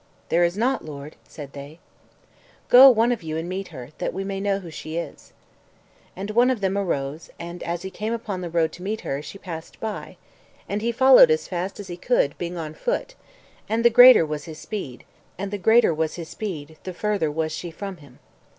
"There 0.29 0.43
is 0.43 0.57
not, 0.57 0.83
lord," 0.83 1.15
said 1.27 1.53
they. 1.53 1.77
"Go 2.69 2.89
one 2.89 3.11
of 3.11 3.21
you 3.21 3.37
and 3.37 3.47
meet 3.47 3.67
her, 3.67 3.89
that 3.99 4.15
we 4.15 4.23
may 4.23 4.39
know 4.39 4.57
who 4.57 4.71
she 4.71 4.97
is." 4.97 5.31
And 6.15 6.31
one 6.31 6.49
of 6.49 6.59
them 6.59 6.75
arose, 6.75 7.29
and 7.37 7.61
as 7.61 7.83
he 7.83 7.91
came 7.91 8.11
upon 8.11 8.41
the 8.41 8.49
road 8.49 8.71
to 8.71 8.81
meet 8.81 9.01
her, 9.01 9.21
she 9.21 9.37
passed 9.37 9.79
by; 9.79 10.17
and 10.67 10.81
he 10.81 10.91
followed 10.91 11.29
as 11.29 11.47
fast 11.47 11.79
as 11.79 11.87
he 11.87 11.97
could, 11.97 12.35
being 12.39 12.57
on 12.57 12.73
foot, 12.73 13.13
and 13.69 13.85
the 13.85 13.91
greater 13.91 14.25
was 14.25 14.45
his 14.45 14.57
speed, 14.57 15.03
the 15.37 16.95
further 16.97 17.29
was 17.43 17.51
she 17.53 17.69
from 17.69 17.97
him. 17.97 18.17